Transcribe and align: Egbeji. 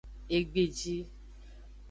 Egbeji. 0.35 0.97